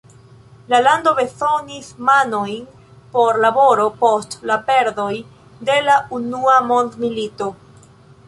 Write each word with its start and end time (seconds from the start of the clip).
La 0.71 0.77
lando 0.85 1.11
bezonis 1.17 1.89
manojn 2.07 2.63
por 3.17 3.39
laboro 3.43 3.85
post 3.99 4.33
la 4.51 4.57
perdoj 4.69 5.13
de 5.69 5.77
la 5.89 5.99
Unua 6.21 6.59
Mondmilito. 6.73 7.51